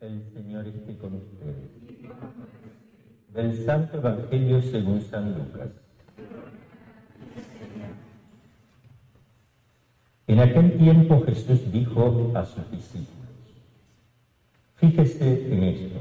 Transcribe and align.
El 0.00 0.22
Señor 0.32 0.66
esté 0.68 0.96
con 0.98 1.14
ustedes. 1.14 1.70
Del 3.32 3.64
Santo 3.64 3.96
Evangelio 3.98 4.60
según 4.62 5.00
San 5.02 5.34
Lucas. 5.34 5.70
En 10.26 10.40
aquel 10.40 10.73
tiempo 10.84 11.24
Jesús 11.24 11.72
dijo 11.72 12.30
a 12.34 12.44
sus 12.44 12.70
discípulos, 12.70 13.08
fíjese 14.76 15.50
en 15.50 15.62
esto, 15.62 15.98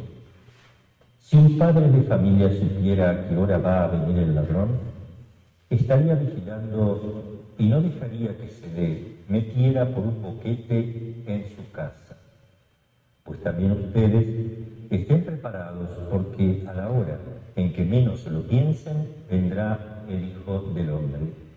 si 1.21 1.37
un 1.37 1.57
padre 1.57 1.89
de 1.89 2.01
familia 2.01 2.49
supiera 2.49 3.11
a 3.11 3.27
qué 3.29 3.37
hora 3.37 3.59
va 3.59 3.85
a 3.85 3.87
venir 3.87 4.23
el 4.23 4.35
ladrón, 4.35 4.71
estaría 5.69 6.15
vigilando 6.15 7.47
y 7.57 7.67
no 7.67 7.81
dejaría 7.81 8.35
que 8.37 8.49
se 8.49 8.67
le 8.75 9.03
metiera 9.29 9.87
por 9.87 10.03
un 10.03 10.21
boquete 10.21 11.23
en 11.27 11.45
su 11.55 11.71
casa. 11.71 12.17
Pues 13.23 13.41
también 13.41 13.71
ustedes 13.71 14.25
estén 14.89 15.23
preparados 15.23 15.91
porque 16.11 16.65
a 16.67 16.73
la 16.73 16.89
hora 16.89 17.17
en 17.55 17.71
que 17.71 17.85
menos 17.85 18.27
lo 18.27 18.41
piensen, 18.41 19.07
vendrá 19.29 20.03
el 20.09 20.25
Hijo 20.25 20.73
del 20.75 20.89
Hombre. 20.89 21.52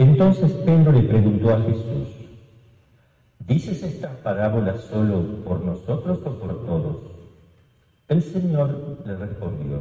Entonces 0.00 0.50
Pedro 0.64 0.92
le 0.92 1.02
preguntó 1.02 1.50
a 1.50 1.60
Jesús, 1.60 2.08
¿dices 3.46 3.82
estas 3.82 4.16
parábolas 4.22 4.80
solo 4.84 5.22
por 5.44 5.62
nosotros 5.62 6.20
o 6.24 6.38
por 6.38 6.64
todos? 6.64 6.96
El 8.08 8.22
Señor 8.22 8.96
le 9.04 9.14
respondió, 9.14 9.78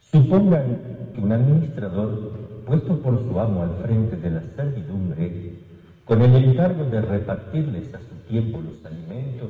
supongan 0.00 0.76
que 1.14 1.22
un 1.22 1.32
administrador 1.32 2.30
puesto 2.66 2.98
por 2.98 3.18
su 3.24 3.40
amo 3.40 3.62
al 3.62 3.86
frente 3.86 4.16
de 4.16 4.32
la 4.32 4.42
servidumbre, 4.54 5.54
con 6.04 6.20
el 6.20 6.34
encargo 6.34 6.84
de 6.84 7.00
repartirles 7.00 7.94
a 7.94 8.00
su 8.00 8.16
tiempo 8.28 8.60
los 8.60 8.84
alimentos, 8.84 9.48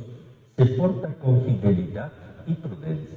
se 0.56 0.64
porta 0.77 1.08
con 1.20 1.42
fidelidad 1.42 2.12
y 2.47 2.53
prudencia. 2.53 3.17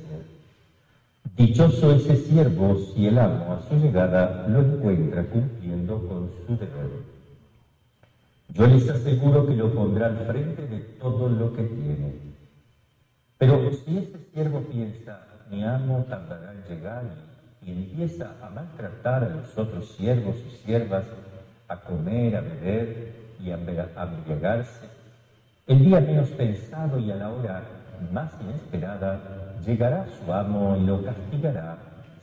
Dichoso 1.38 1.94
ese 1.94 2.16
siervo 2.16 2.76
si 2.80 3.06
el 3.06 3.20
amo 3.20 3.54
a 3.54 3.62
su 3.70 3.76
llegada 3.76 4.48
lo 4.48 4.62
encuentra 4.62 5.26
cumpliendo 5.90 6.08
con 6.08 6.30
su 6.46 6.58
deber. 6.58 6.90
Yo 8.50 8.68
les 8.68 8.90
aseguro 8.90 9.48
que 9.48 9.56
lo 9.56 9.74
pondrá 9.74 10.08
al 10.08 10.18
frente 10.26 10.68
de 10.68 10.80
todo 11.00 11.30
lo 11.30 11.54
que 11.54 11.64
tiene. 11.64 12.14
Pero 13.38 13.72
si 13.86 13.98
ese 13.98 14.20
siervo 14.34 14.62
piensa, 14.62 15.22
mi 15.50 15.64
amo 15.64 16.06
tardará 16.10 16.54
en 16.54 16.64
llegar 16.64 17.04
y 17.66 17.72
empieza 17.72 18.32
a 18.42 18.50
maltratar 18.50 19.24
a 19.24 19.30
los 19.30 19.58
otros 19.58 19.96
siervos 19.96 20.36
y 20.48 20.66
siervas, 20.66 21.06
a 21.68 21.80
comer, 21.82 22.36
a 22.36 22.42
beber 22.42 23.14
y 23.40 23.52
a 23.52 23.56
embriagarse, 23.56 24.88
el 25.68 25.86
día 25.86 26.00
menos 26.00 26.30
pensado 26.30 26.98
y 27.00 27.12
a 27.12 27.16
la 27.16 27.30
hora 27.30 27.62
más 28.12 28.32
inesperada, 28.42 29.20
llegará 29.64 30.08
su 30.20 30.34
amo 30.34 30.76
y 30.76 30.86
lo 30.86 31.04
castigará 31.04 31.78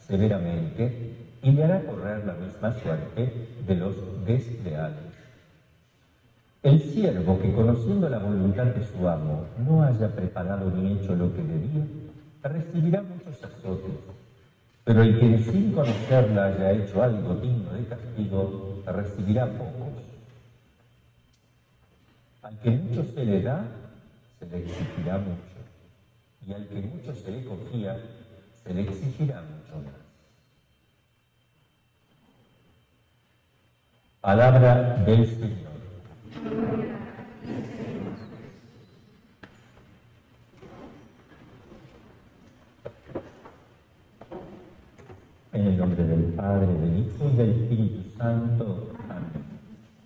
severamente 0.06 1.25
y 1.46 1.52
le 1.52 1.62
hará 1.62 1.80
correr 1.82 2.26
la 2.26 2.32
misma 2.34 2.72
suerte 2.72 3.32
de 3.68 3.74
los 3.76 3.94
desleales. 4.26 4.98
El 6.60 6.82
siervo 6.82 7.38
que 7.40 7.52
conociendo 7.52 8.08
la 8.08 8.18
voluntad 8.18 8.64
de 8.64 8.84
su 8.84 9.08
amo 9.08 9.46
no 9.64 9.84
haya 9.84 10.08
preparado 10.08 10.68
ni 10.72 10.94
hecho 10.94 11.14
lo 11.14 11.32
que 11.32 11.44
debía, 11.44 11.86
recibirá 12.42 13.00
muchos 13.02 13.44
azotes, 13.44 13.94
pero 14.82 15.02
el 15.02 15.20
que 15.20 15.38
sin 15.38 15.72
conocerla 15.72 16.46
haya 16.46 16.72
hecho 16.72 17.00
algo 17.00 17.36
digno 17.36 17.72
de 17.74 17.84
castigo, 17.84 18.82
recibirá 18.84 19.46
pocos. 19.46 20.02
Al 22.42 22.58
que 22.58 22.70
mucho 22.70 23.04
se 23.04 23.24
le 23.24 23.40
da, 23.42 23.64
se 24.40 24.46
le 24.46 24.64
exigirá 24.64 25.18
mucho 25.18 25.56
y 26.44 26.52
al 26.52 26.66
que 26.66 26.80
mucho 26.80 27.14
se 27.14 27.30
le 27.30 27.44
confía, 27.44 27.96
se 28.64 28.74
le 28.74 28.82
exigirá 28.82 29.42
mucho 29.42 29.76
más. 29.84 30.05
Palabra 34.26 35.04
del 35.06 35.24
Señor. 35.24 35.70
En 45.52 45.66
el 45.66 45.78
nombre 45.78 46.02
del 46.02 46.24
Padre, 46.34 46.66
del 46.66 46.98
Hijo 46.98 47.30
y 47.32 47.36
del 47.36 47.50
Espíritu 47.50 48.18
Santo. 48.18 48.90
Amén. 49.08 49.44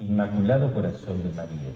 Inmaculado 0.01 0.75
Corazón 0.75 1.23
de 1.23 1.31
María. 1.31 1.71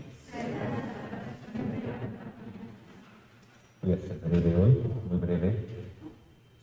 Voy 3.81 3.93
a 3.94 3.97
ser 3.97 4.19
breve 4.19 4.55
hoy, 4.55 4.82
muy 5.09 5.19
breve. 5.19 5.65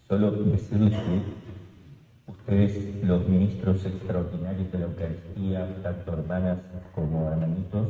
Solo 0.07 0.29
decirles 0.29 0.91
que 0.91 1.40
los 2.51 3.29
ministros 3.29 3.85
extraordinarios 3.85 4.69
de 4.73 4.79
la 4.79 4.85
Eucaristía, 4.85 5.81
tanto 5.83 6.11
hermanas 6.11 6.57
como 6.93 7.31
hermanitos, 7.31 7.87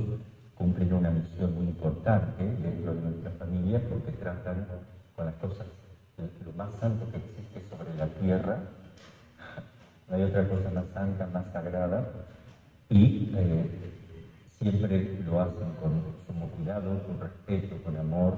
cumplen 0.53 0.93
una 0.93 1.09
misión 1.09 1.55
muy 1.55 1.65
importante 1.65 2.43
dentro 2.61 2.93
de 2.93 3.01
nuestra 3.01 3.31
familia 3.39 3.81
porque 3.89 4.11
tratan 4.11 4.67
con 5.15 5.25
las 5.25 5.33
cosas, 5.35 5.65
lo 6.45 6.51
más 6.51 6.71
santo 6.79 7.09
que 7.09 7.17
existe 7.17 7.75
sobre 7.75 7.95
la 7.97 8.05
tierra. 8.05 8.59
No 10.07 10.15
hay 10.15 10.23
otra 10.23 10.47
cosa 10.47 10.69
más 10.69 10.85
santa, 10.93 11.25
más 11.33 11.45
sagrada. 11.51 12.07
Y 12.87 13.31
eh, 13.35 13.65
siempre 14.59 15.17
lo 15.25 15.41
hacen 15.41 15.71
con 15.81 16.03
sumo 16.27 16.47
cuidado, 16.49 17.01
con 17.07 17.19
respeto, 17.19 17.81
con 17.83 17.97
amor, 17.97 18.37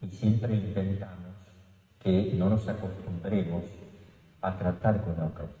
y 0.00 0.08
siempre 0.08 0.56
intentamos 0.56 1.30
que 2.00 2.34
no 2.36 2.50
nos 2.50 2.66
acostumbremos 2.66 3.62
a 4.42 4.58
tratar 4.58 5.02
con 5.02 5.16
la 5.16 5.24
Eucaristía, 5.24 5.58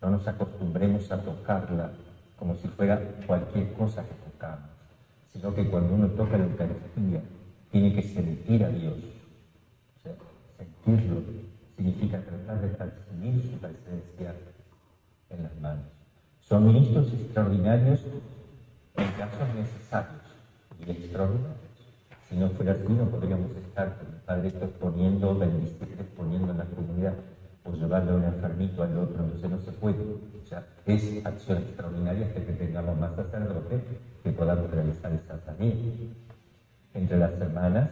no 0.00 0.10
nos 0.10 0.26
acostumbremos 0.26 1.10
a 1.12 1.18
tocarla 1.18 1.90
como 2.38 2.54
si 2.54 2.68
fuera 2.68 2.98
cualquier 3.26 3.72
cosa 3.74 4.02
que 4.02 4.14
tocamos, 4.30 4.70
sino 5.32 5.54
que 5.54 5.68
cuando 5.68 5.94
uno 5.94 6.06
toca 6.08 6.38
la 6.38 6.44
Eucaristía 6.44 7.20
tiene 7.70 7.94
que 7.94 8.02
sentir 8.02 8.64
a 8.64 8.68
Dios. 8.68 8.96
Sentirlo 10.56 11.22
significa 11.76 12.20
tratar 12.20 12.60
de 12.60 12.68
percibir 12.68 13.42
su 13.42 13.58
presencia 13.58 14.34
en 15.30 15.42
las 15.42 15.60
manos. 15.60 15.84
Son 16.40 16.66
ministros 16.66 17.12
extraordinarios 17.12 18.00
en 18.96 19.10
casos 19.12 19.54
necesarios 19.54 20.22
y 20.84 20.90
extraordinarios. 20.90 21.56
Si 22.28 22.36
no 22.36 22.48
fuera 22.50 22.72
así, 22.72 22.88
no 22.88 23.06
podríamos 23.06 23.50
estar 23.56 23.96
con 23.98 24.06
el 24.08 24.20
Padre 24.20 24.48
exponiendo, 24.48 25.38
bendiciendo, 25.38 26.02
exponiendo 26.02 26.52
en 26.52 26.58
la 26.58 26.64
comunidad 26.64 27.14
o 27.64 27.72
llevarle 27.72 28.12
a 28.12 28.14
un 28.14 28.24
enfermito 28.24 28.82
al 28.82 28.96
otro, 28.98 29.24
entonces 29.24 29.50
no 29.50 29.58
se 29.58 29.72
puede. 29.72 30.02
O 30.02 30.46
sea, 30.46 30.64
es 30.86 31.24
acción 31.24 31.58
extraordinaria 31.58 32.32
que 32.32 32.40
tengamos 32.40 32.98
más 32.98 33.14
sacerdotes 33.14 33.82
que 34.22 34.32
podamos 34.32 34.70
realizar 34.70 35.12
esa 35.12 35.38
tarea. 35.38 35.74
Entre 36.94 37.18
las 37.18 37.32
hermanas 37.40 37.90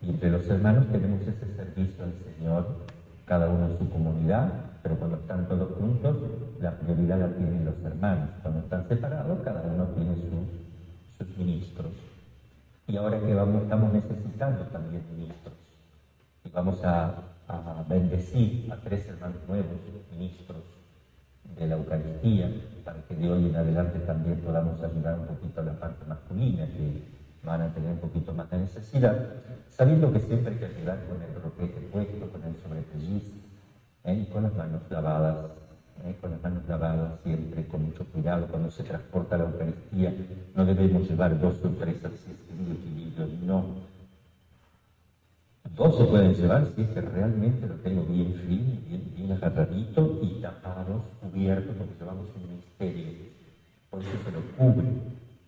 y 0.00 0.10
entre 0.10 0.30
los 0.30 0.48
hermanos 0.48 0.86
tenemos 0.90 1.20
ese 1.22 1.54
servicio 1.54 2.04
al 2.04 2.12
Señor, 2.24 2.66
cada 3.24 3.48
uno 3.48 3.66
en 3.70 3.78
su 3.78 3.88
comunidad, 3.88 4.50
pero 4.82 4.96
cuando 4.96 5.16
están 5.18 5.46
todos 5.46 5.70
juntos, 5.78 6.16
la 6.60 6.72
prioridad 6.72 7.20
la 7.20 7.28
tienen 7.28 7.64
los 7.64 7.80
hermanos. 7.84 8.30
Cuando 8.42 8.60
están 8.60 8.88
separados, 8.88 9.40
cada 9.44 9.62
uno 9.62 9.84
tiene 9.94 10.16
sus 11.18 11.38
ministros. 11.38 11.92
Y 12.88 12.96
ahora 12.96 13.20
que 13.20 13.32
vamos, 13.32 13.62
estamos 13.62 13.92
necesitando 13.92 14.64
también 14.64 15.04
ministros. 15.16 15.54
Y 16.44 16.50
vamos 16.50 16.82
a, 16.84 17.14
a 17.48 17.84
bendecir 17.88 18.72
a 18.72 18.76
tres 18.76 19.08
hermanos 19.08 19.38
nuevos, 19.48 19.76
ministros 20.10 20.62
de 21.56 21.66
la 21.66 21.76
Eucaristía, 21.76 22.50
para 22.84 23.02
que 23.02 23.14
de 23.14 23.30
hoy 23.30 23.46
en 23.46 23.56
adelante 23.56 23.98
también 24.00 24.38
podamos 24.40 24.82
ayudar 24.82 25.18
un 25.18 25.26
poquito 25.26 25.60
a 25.60 25.64
la 25.64 25.72
parte 25.72 26.04
masculina, 26.06 26.66
que 26.66 27.02
van 27.44 27.60
a 27.62 27.74
tener 27.74 27.90
un 27.92 27.98
poquito 27.98 28.32
más 28.32 28.50
de 28.50 28.58
necesidad, 28.58 29.16
sabiendo 29.68 30.12
que 30.12 30.20
siempre 30.20 30.52
hay 30.52 30.58
que 30.58 30.66
ayudar 30.66 30.98
con 31.06 31.20
el 31.20 31.42
roquete 31.42 31.80
puesto, 31.92 32.30
con 32.30 32.42
el 32.44 32.54
sobrepelliz, 32.62 33.34
¿eh? 34.04 34.24
y 34.26 34.32
con 34.32 34.44
las 34.44 34.54
manos 34.54 34.82
lavadas, 34.90 35.50
¿eh? 36.04 36.16
con 36.20 36.30
las 36.30 36.42
manos 36.42 36.62
lavadas 36.68 37.20
siempre, 37.22 37.66
con 37.66 37.84
mucho 37.84 38.04
cuidado, 38.06 38.46
cuando 38.46 38.70
se 38.70 38.84
transporta 38.84 39.36
la 39.36 39.44
Eucaristía, 39.44 40.14
no 40.54 40.64
debemos 40.64 41.08
llevar 41.08 41.38
dos 41.40 41.56
o 41.64 41.68
tres 41.70 42.04
así 42.04 42.30
equilibrio, 42.70 43.26
no. 43.44 43.91
Dos 45.76 45.96
se 45.96 46.04
pueden 46.04 46.34
llevar 46.34 46.70
si 46.74 46.82
es 46.82 46.88
que 46.88 47.00
realmente 47.00 47.66
lo 47.66 47.74
tengo 47.76 48.04
bien 48.04 48.34
firme, 48.34 48.78
bien, 48.86 49.12
bien 49.16 49.32
agarradito 49.32 50.20
y 50.22 50.40
tapados, 50.42 51.02
cubiertos, 51.20 51.74
porque 51.76 51.94
llevamos 51.98 52.26
un 52.36 52.56
misterio. 52.56 53.08
Por 53.88 54.02
eso 54.02 54.10
se 54.24 54.32
lo 54.32 54.40
cubre. 54.56 54.88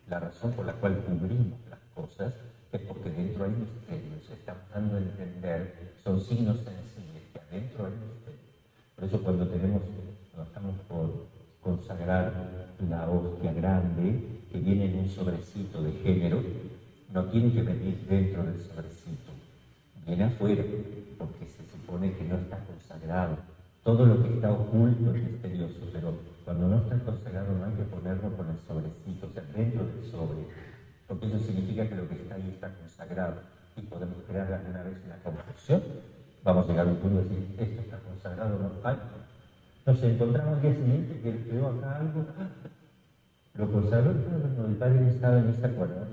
La 0.08 0.20
razón 0.20 0.52
por 0.52 0.64
la 0.64 0.72
cual 0.74 0.96
cubrimos 1.04 1.58
las 1.68 1.80
cosas 1.94 2.32
es 2.72 2.80
porque 2.82 3.10
dentro 3.10 3.44
hay 3.44 3.50
misterios. 3.50 4.24
Se 4.26 4.32
está 4.32 4.56
dando 4.72 4.96
a 4.96 5.00
entender, 5.00 5.92
son 6.02 6.20
signos 6.20 6.56
sensibles, 6.56 7.22
que 7.32 7.40
adentro 7.40 7.86
hay 7.86 7.92
misterios. 7.92 8.44
Por 8.96 9.04
eso 9.04 9.22
cuando 9.22 9.46
tenemos, 9.48 9.82
cuando 10.32 10.48
estamos 10.48 10.74
por 10.88 11.26
consagrar 11.62 12.32
la 12.88 13.10
hostia 13.10 13.52
grande, 13.52 14.40
que 14.50 14.58
viene 14.58 14.86
en 14.86 14.98
un 15.00 15.08
sobrecito 15.08 15.82
de 15.82 15.92
género, 16.02 16.42
no 17.12 17.24
tiene 17.26 17.52
que 17.52 17.62
venir 17.62 18.06
dentro 18.08 18.42
del 18.42 18.60
sobrecito, 18.60 19.23
viene 20.06 20.24
afuera, 20.24 20.62
porque 21.18 21.46
se 21.46 21.62
supone 21.70 22.12
que 22.14 22.24
no 22.24 22.36
está 22.36 22.58
consagrado. 22.64 23.36
Todo 23.82 24.06
lo 24.06 24.22
que 24.22 24.34
está 24.34 24.52
oculto 24.52 25.14
es 25.14 25.22
misterioso, 25.22 25.80
pero 25.92 26.14
cuando 26.44 26.68
no 26.68 26.78
está 26.78 26.98
consagrado 26.98 27.52
no 27.52 27.64
hay 27.64 27.72
que 27.72 27.84
ponerlo 27.84 28.36
con 28.36 28.48
el 28.48 28.58
sobrecito, 28.66 29.26
o 29.26 29.30
sea, 29.30 29.42
dentro 29.54 29.84
del 29.84 30.04
sobre, 30.10 30.46
porque 31.06 31.26
eso 31.26 31.38
significa 31.38 31.88
que 31.88 31.94
lo 31.94 32.08
que 32.08 32.14
está 32.14 32.34
ahí 32.36 32.50
está 32.54 32.70
consagrado 32.74 33.36
y 33.76 33.82
podemos 33.82 34.16
crear 34.26 34.52
alguna 34.52 34.82
vez 34.82 34.96
una 35.04 35.16
confusión. 35.22 35.82
Vamos 36.42 36.64
a 36.66 36.68
llegar 36.70 36.86
a 36.86 36.90
un 36.90 36.96
punto 36.96 37.16
de 37.16 37.24
decir, 37.24 37.56
esto 37.58 37.80
está 37.80 37.98
consagrado, 37.98 38.58
no 38.58 38.70
falta. 38.82 39.04
Nos 39.86 40.02
encontramos 40.02 40.56
al 40.56 40.62
día 40.62 40.74
siguiente 40.74 41.20
que 41.20 41.52
veo 41.52 41.68
acá 41.68 41.96
algo, 41.96 42.24
lo 43.54 43.70
consagró 43.70 44.10
el 44.10 44.76
padre 44.76 45.08
estaba 45.08 45.40
ni 45.40 45.54
se 45.54 45.66
acuerda. 45.66 46.08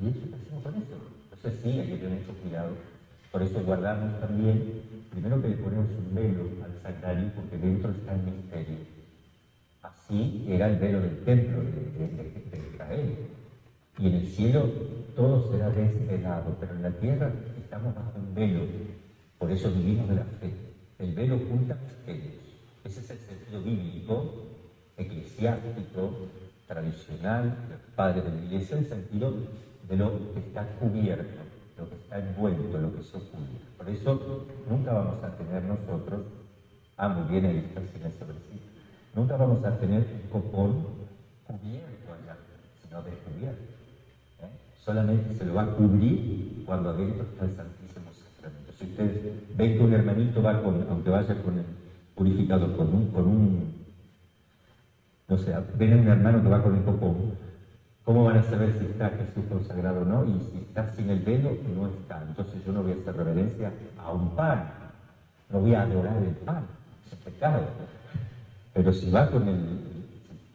¿Y 0.00 0.08
eso 0.08 0.20
qué 0.30 0.36
hacemos 0.36 0.62
con 0.62 0.74
eso? 0.76 0.96
Entonces 1.32 1.60
sí, 1.62 1.78
hay 1.78 1.88
que 1.88 1.96
tener 1.96 2.20
mucho 2.20 2.32
cuidado. 2.40 2.70
Por 3.30 3.42
eso 3.42 3.60
guardamos 3.62 4.20
también, 4.20 4.82
primero 5.10 5.40
que 5.42 5.48
le 5.48 5.56
ponemos 5.56 5.86
un 5.90 6.14
velo 6.14 6.42
al 6.64 6.80
sagrario, 6.82 7.30
porque 7.34 7.58
dentro 7.58 7.90
está 7.90 8.14
el 8.14 8.22
misterio. 8.22 8.76
Así 9.82 10.46
era 10.48 10.68
el 10.68 10.78
velo 10.78 11.00
del 11.00 11.18
templo 11.24 11.62
de, 11.62 12.70
Israel. 12.72 13.16
Y 13.98 14.06
en 14.06 14.14
el 14.14 14.26
cielo 14.26 14.68
todo 15.14 15.50
será 15.50 15.70
desvelado, 15.70 16.56
pero 16.60 16.74
en 16.74 16.82
la 16.82 16.90
tierra 16.90 17.32
estamos 17.58 17.94
bajo 17.94 18.12
un 18.16 18.34
velo. 18.34 18.60
Por 19.38 19.50
eso 19.50 19.70
vivimos 19.70 20.08
de 20.08 20.14
la 20.16 20.24
fe. 20.24 20.52
El 20.98 21.14
velo 21.14 21.36
oculta 21.36 21.76
misterios. 21.82 22.34
Ese 22.84 23.00
es 23.00 23.10
el 23.10 23.18
sentido 23.18 23.62
bíblico, 23.62 24.34
eclesiástico, 24.96 26.28
tradicional, 26.66 27.54
los 27.70 27.80
padres 27.94 28.24
de 28.24 28.30
la 28.30 28.44
iglesia, 28.44 28.78
el 28.78 28.86
sentido 28.86 29.34
de 29.88 29.96
lo 29.96 30.32
que 30.34 30.40
está 30.40 30.66
cubierto, 30.78 31.42
lo 31.78 31.88
que 31.88 31.94
está 31.96 32.18
envuelto, 32.18 32.78
lo 32.78 32.94
que 32.94 33.02
se 33.02 33.16
oculta. 33.16 33.66
Por 33.76 33.88
eso 33.88 34.46
nunca 34.68 34.92
vamos 34.92 35.22
a 35.22 35.36
tener 35.36 35.62
nosotros, 35.64 36.22
ah, 36.96 37.08
muy 37.08 37.28
bien, 37.28 37.44
el 37.44 37.62
sobrecito, 37.74 38.66
nunca 39.14 39.36
vamos 39.36 39.64
a 39.64 39.78
tener 39.78 40.00
un 40.00 40.30
copón 40.30 40.84
cubierto 41.46 42.12
allá, 42.12 42.36
sino 42.82 43.02
descubierto. 43.02 43.62
¿eh? 44.40 44.50
Solamente 44.84 45.34
se 45.34 45.44
lo 45.44 45.54
va 45.54 45.62
a 45.62 45.70
cubrir 45.74 46.64
cuando 46.64 46.90
adentro 46.90 47.24
está 47.24 47.44
el 47.44 47.56
Santísimo 47.56 48.10
Sacramento. 48.12 48.72
Si 48.78 48.84
ustedes 48.84 49.56
ven 49.56 49.76
que 49.76 49.84
un 49.84 49.92
hermanito 49.92 50.42
va 50.42 50.62
con, 50.62 50.86
aunque 50.88 51.10
vaya 51.10 51.42
con 51.42 51.58
el 51.58 51.64
purificador, 52.14 52.76
con 52.76 52.94
un, 52.94 53.10
con 53.10 53.26
un 53.26 53.76
no 55.28 55.38
sé, 55.38 55.52
ven 55.76 55.92
a 55.92 55.96
un 55.96 56.08
hermano 56.08 56.42
que 56.42 56.48
va 56.48 56.62
con 56.62 56.76
el 56.76 56.84
copón, 56.84 57.35
¿cómo 58.06 58.24
van 58.24 58.38
a 58.38 58.42
saber 58.44 58.72
si 58.78 58.86
está 58.86 59.10
Jesús 59.10 59.44
consagrado 59.50 60.02
o 60.02 60.04
no? 60.04 60.24
Y 60.24 60.40
si 60.50 60.58
está 60.58 60.88
sin 60.94 61.10
el 61.10 61.18
velo, 61.18 61.50
no 61.74 61.88
está. 61.88 62.22
Entonces 62.26 62.64
yo 62.64 62.72
no 62.72 62.82
voy 62.82 62.92
a 62.92 62.94
hacer 62.94 63.16
reverencia 63.16 63.72
a 63.98 64.12
un 64.12 64.30
pan, 64.30 64.70
no 65.50 65.60
voy 65.60 65.74
a 65.74 65.82
adorar 65.82 66.16
el 66.22 66.36
pan, 66.36 66.64
es 67.10 67.18
pecado. 67.18 67.64
Pero 68.72 68.92
si 68.92 69.10
va 69.10 69.28
con 69.28 69.48
el, 69.48 69.80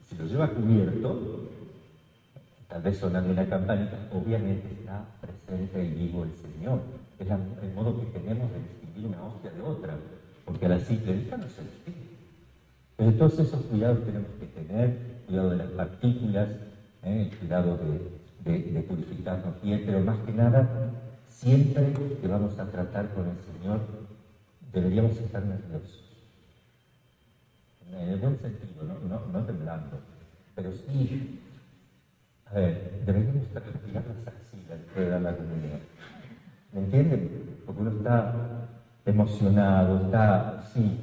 si 0.07 0.15
lo 0.15 0.25
lleva 0.25 0.49
cubierto, 0.49 1.49
tal 2.69 2.81
vez 2.83 2.97
sonando 2.97 3.33
una 3.33 3.45
campanita, 3.45 3.97
obviamente 4.13 4.71
está 4.71 5.03
presente 5.19 5.83
y 5.83 5.93
vivo 5.93 6.23
el 6.23 6.31
Señor. 6.33 6.79
Es 7.19 7.27
el 7.29 7.73
modo 7.73 7.99
que 7.99 8.17
tenemos 8.17 8.49
de 8.51 8.59
distinguir 8.59 9.07
una 9.07 9.23
hostia 9.25 9.51
de 9.51 9.61
otra, 9.61 9.95
porque 10.45 10.67
a 10.67 10.69
la 10.69 10.77
vista 10.77 11.37
no 11.37 11.49
se 11.49 11.63
distingue. 11.63 12.11
Pero 12.95 13.11
todos 13.13 13.39
esos 13.39 13.61
cuidados 13.65 14.05
tenemos 14.05 14.29
que 14.39 14.45
tener, 14.45 14.97
cuidado 15.27 15.49
de 15.49 15.57
las 15.57 15.67
partículas, 15.71 16.47
¿eh? 17.03 17.29
el 17.31 17.37
cuidado 17.37 17.77
de, 18.43 18.81
purificarnos 18.87 19.61
bien, 19.61 19.83
pero 19.85 19.99
más 20.01 20.17
que 20.25 20.33
nada, 20.33 20.67
siempre 21.27 21.93
que 22.19 22.27
vamos 22.27 22.57
a 22.59 22.65
tratar 22.65 23.09
con 23.13 23.27
el 23.27 23.37
Señor, 23.39 23.79
deberíamos 24.73 25.17
estar 25.17 25.43
nerviosos. 25.43 25.99
En 27.91 28.09
el 28.09 28.19
buen 28.19 28.37
sentido, 28.39 28.83
no, 28.83 29.19
no, 29.31 29.45
temblando, 29.45 29.99
pero 30.55 30.71
sí, 30.71 31.41
a 32.45 32.55
ver, 32.55 33.03
deberíamos 33.05 33.47
transpirar 33.49 34.03
las 34.07 34.33
axilas 34.33 34.95
de 34.95 35.19
la 35.19 35.35
comunidad. 35.35 35.79
¿Me 36.71 36.79
entienden? 36.79 37.61
Porque 37.65 37.81
uno 37.81 37.91
está 37.91 38.33
emocionado, 39.05 40.05
está, 40.05 40.63
sí, 40.73 40.99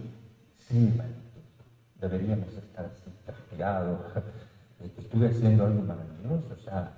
sí, 0.58 0.92
deberíamos 2.00 2.48
estar 2.54 2.86
así, 2.86 3.10
transpirados, 3.24 4.00
estuve 4.84 5.28
haciendo 5.28 5.66
algo 5.66 5.82
maravilloso, 5.82 6.54
o 6.58 6.64
sea, 6.64 6.92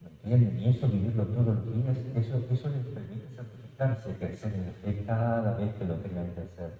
¿me 0.00 0.08
entienden? 0.08 0.60
Y 0.60 0.68
eso, 0.68 0.88
vivirlo 0.88 1.24
todos 1.24 1.46
los 1.46 1.74
días, 1.74 1.96
eso, 2.14 2.44
eso 2.50 2.68
les 2.68 2.84
permite 2.86 3.34
santificarse, 3.34 4.14
crecer 4.18 4.54
en 4.54 4.66
la 4.66 4.72
fe 4.72 5.04
cada 5.06 5.56
vez 5.56 5.74
que 5.74 5.84
lo 5.84 5.94
tengan 5.96 6.30
que 6.34 6.40
hacer. 6.40 6.72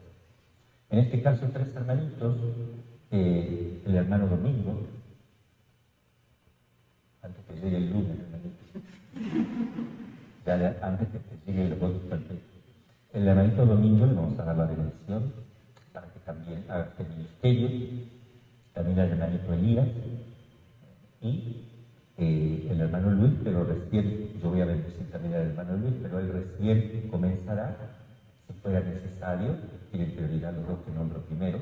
En 0.90 0.98
este 0.98 1.22
caso, 1.22 1.48
tres 1.52 1.74
hermanitos, 1.74 2.36
eh, 3.10 3.82
el 3.86 3.96
hermano 3.96 4.26
Domingo, 4.26 4.78
antes 7.22 7.44
que 7.46 7.54
llegue 7.54 7.76
el 7.78 7.90
lunes, 7.90 8.16
ya 10.46 10.78
antes 10.82 11.08
que 11.08 11.50
llegue 11.50 11.66
el 11.66 11.72
otro, 11.74 12.00
el 13.12 13.28
hermanito 13.28 13.66
Domingo 13.66 14.06
le 14.06 14.14
vamos 14.14 14.38
a 14.38 14.44
dar 14.44 14.56
la 14.56 14.66
bendición 14.66 15.32
también 16.24 16.64
a 16.68 16.80
este 16.80 17.04
ministerio, 17.04 17.68
también 18.74 18.98
al 19.00 19.10
hermanito 19.10 19.52
Elías 19.52 19.88
y 21.20 21.62
eh, 22.18 22.68
el 22.70 22.80
hermano 22.80 23.10
Luis, 23.10 23.32
pero 23.44 23.64
recién, 23.64 24.32
yo 24.40 24.50
voy 24.50 24.60
a 24.60 24.66
bendecir 24.66 25.10
también 25.10 25.34
al 25.34 25.46
hermano 25.48 25.76
Luis, 25.76 25.94
pero 26.02 26.18
él 26.18 26.28
recién 26.28 27.08
comenzará, 27.10 27.76
si 28.46 28.52
fuera 28.62 28.80
necesario, 28.80 29.56
tiene 29.90 30.06
prioridad 30.12 30.52
los 30.54 30.66
dos 30.66 30.78
que 30.84 30.92
nombro 30.92 31.20
primero, 31.20 31.58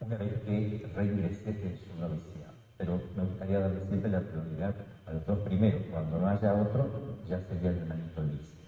una 0.00 0.16
vez 0.16 0.32
que 0.44 0.86
reingrese 0.94 1.50
en 1.50 1.78
su 1.78 2.00
noviciado. 2.00 2.52
Pero 2.76 3.00
me 3.16 3.24
gustaría 3.24 3.60
darle 3.60 3.80
siempre 3.88 4.10
la 4.10 4.20
prioridad 4.20 4.74
a 5.06 5.12
los 5.12 5.26
dos 5.26 5.38
primeros. 5.40 5.82
Cuando 5.90 6.18
no 6.18 6.28
haya 6.28 6.54
otro, 6.54 6.90
ya 7.28 7.40
sería 7.48 7.70
el 7.70 7.78
hermanito 7.78 8.22
Luis. 8.22 8.61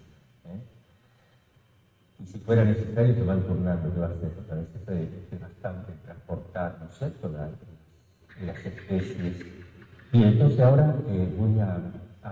Y 2.19 2.25
si 2.25 2.39
fuera 2.39 2.63
necesario, 2.63 3.13
se 3.13 3.23
van 3.23 3.41
turnando, 3.41 3.93
que 3.93 3.99
va 3.99 4.07
a 4.07 4.13
ser, 4.13 4.31
a 4.49 4.55
veces 4.55 5.31
es 5.31 5.41
bastante 5.41 5.91
transportar, 6.03 6.77
¿no 6.79 6.89
es 6.89 6.97
cierto?, 6.97 7.29
las 7.29 8.65
especies. 8.65 9.45
Y 10.13 10.23
entonces 10.23 10.59
ahora 10.61 10.95
eh, 11.09 11.35
voy 11.37 11.59
a, 11.59 11.77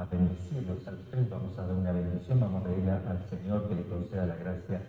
bendecirlos 0.10 0.88
a 0.88 0.92
los 0.92 1.04
tres, 1.12 1.30
vamos 1.30 1.58
a 1.58 1.68
dar 1.68 1.76
una 1.76 1.92
bendición, 1.92 2.40
vamos 2.40 2.62
a 2.62 2.66
pedirle 2.66 2.92
al 2.92 3.24
Señor 3.30 3.68
que 3.68 3.76
le 3.76 3.84
conceda 3.84 4.26
la 4.26 4.36
gracia 4.36 4.82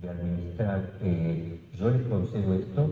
de 0.00 0.08
administrar. 0.08 0.90
Eh, 1.02 1.60
yo 1.78 1.90
les 1.90 2.02
concedo 2.08 2.54
esto 2.54 2.90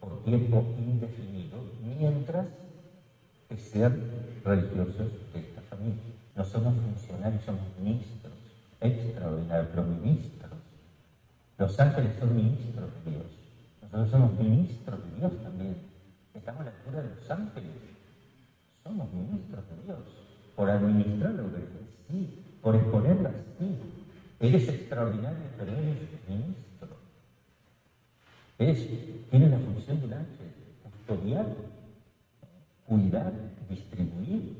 por 0.00 0.22
tiempo 0.24 0.64
indefinido, 0.78 1.58
mientras 1.82 2.46
que 3.48 3.56
sean 3.56 4.00
religiosos 4.44 5.12
de 5.32 5.40
esta 5.40 5.62
familia. 5.62 6.02
No 6.36 6.44
somos 6.44 6.74
funcionarios, 6.74 7.42
somos 7.44 7.62
ministros, 7.78 8.34
extraordinarios, 8.80 9.68
pero 9.70 9.84
ministros 9.84 10.37
los 11.58 11.80
ángeles 11.80 12.12
son 12.18 12.36
ministros 12.36 12.88
de 13.04 13.10
Dios. 13.10 13.26
Nosotros 13.82 14.10
somos 14.10 14.38
ministros 14.38 15.00
de 15.02 15.18
Dios 15.18 15.32
también. 15.42 15.76
Estamos 16.32 16.60
a 16.60 16.64
la 16.64 16.70
altura 16.70 17.02
de 17.02 17.08
los 17.16 17.30
ángeles. 17.30 17.70
Somos 18.84 19.12
ministros 19.12 19.64
de 19.68 19.84
Dios. 19.84 19.98
Por 20.54 20.70
administrar 20.70 21.32
la 21.32 21.42
sí. 22.08 22.44
Por 22.62 22.76
exponerla, 22.76 23.30
sí. 23.58 23.76
Eres 24.40 24.68
extraordinario, 24.68 25.44
pero 25.58 25.72
eres 25.72 25.96
ministro. 26.28 26.88
Eres, 28.58 29.30
tienes 29.30 29.50
la 29.50 29.58
función 29.58 30.00
del 30.00 30.12
ángel, 30.12 30.52
custodiar, 30.82 31.46
cuidar, 32.86 33.32
distribuir, 33.68 34.56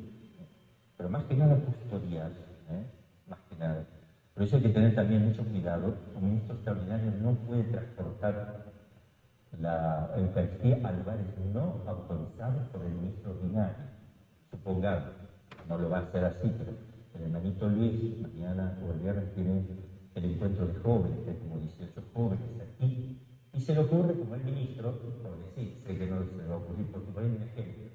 pero 0.96 1.08
más 1.08 1.24
que 1.24 1.34
nada 1.34 1.56
custodiar, 1.56 2.30
¿eh? 2.70 2.84
más 3.28 3.38
que 3.48 3.56
nada. 3.56 3.84
Por 4.38 4.46
eso 4.46 4.54
hay 4.54 4.62
que 4.62 4.68
tener 4.68 4.94
también 4.94 5.24
mucho 5.24 5.42
cuidado. 5.42 5.96
Un 6.14 6.24
ministro 6.28 6.54
extraordinario 6.54 7.10
no 7.20 7.34
puede 7.38 7.64
transportar 7.64 8.66
la 9.58 10.14
Eucaristía 10.16 10.78
a 10.84 10.92
lugares 10.92 11.26
no 11.52 11.82
autorizados 11.84 12.68
por 12.68 12.84
el 12.84 12.92
ministro 12.92 13.32
ordinario. 13.32 13.84
Supongamos, 14.48 15.08
no 15.68 15.76
lo 15.76 15.90
va 15.90 15.98
a 15.98 16.00
hacer 16.02 16.24
así, 16.24 16.54
pero 16.56 16.70
el 17.14 17.22
hermanito 17.22 17.68
Luis 17.68 18.16
mañana 18.20 18.78
o 18.86 18.92
el 18.92 19.00
viernes 19.00 19.34
tiene 19.34 19.66
el 20.14 20.24
encuentro 20.24 20.68
de 20.68 20.74
jóvenes, 20.74 21.18
hay 21.26 21.34
como 21.38 21.58
18 21.58 22.00
jóvenes 22.14 22.48
aquí, 22.62 23.18
y 23.52 23.60
se 23.60 23.74
le 23.74 23.80
ocurre 23.80 24.14
como 24.20 24.36
el 24.36 24.44
ministro, 24.44 25.00
por 25.20 25.36
decir, 25.46 25.82
sé 25.84 25.98
que 25.98 26.06
no 26.06 26.22
se 26.22 26.36
le 26.36 26.46
va 26.46 26.54
a 26.54 26.58
ocurrir 26.58 26.86
porque 26.92 27.10
por 27.10 27.24
ahí 27.24 27.28
un 27.28 27.42
ejemplo, 27.42 27.90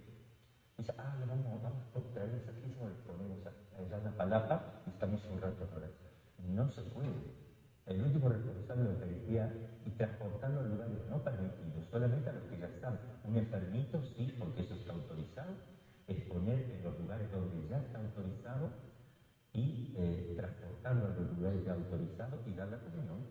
dice, 0.77 0.93
ah, 0.97 1.15
vamos, 1.25 1.63
vamos 1.63 1.83
a 1.95 2.13
traer 2.13 2.31
el 2.31 2.41
saquismo, 2.41 2.89
le 2.89 2.95
ponemos 3.07 3.37
allá 3.47 3.97
una 3.97 4.11
palapa 4.17 4.81
y 4.85 4.89
estamos 4.89 5.21
un 5.31 5.39
rato 5.39 5.69
ahora. 5.73 6.02
No 6.47 6.69
se 6.71 6.81
puede. 6.81 7.43
El 7.85 8.01
último 8.01 8.29
responsable 8.29 8.83
de 8.83 8.99
la 8.99 9.53
y 9.85 9.91
transportarlo 9.91 10.59
a 10.61 10.63
lugares 10.63 10.97
no 11.09 11.23
permitidos, 11.23 11.85
solamente 11.91 12.29
a 12.29 12.33
los 12.33 12.43
que 12.43 12.57
ya 12.57 12.67
están. 12.67 12.99
Un 13.25 13.37
enfermito, 13.37 14.01
sí, 14.15 14.35
porque 14.39 14.61
eso 14.61 14.75
está 14.75 14.93
autorizado, 14.93 15.51
exponer 16.07 16.69
en 16.71 16.83
los 16.83 16.97
lugares 16.99 17.29
donde 17.31 17.67
ya 17.67 17.79
está 17.79 17.99
autorizado 17.99 18.69
y 19.53 19.93
eh, 19.97 20.33
transportarlo 20.35 21.05
a 21.05 21.09
los 21.09 21.37
lugares 21.37 21.65
ya 21.65 21.73
autorizados 21.73 22.39
y 22.47 22.53
dar 22.53 22.69
la 22.69 22.79
comunión 22.79 23.25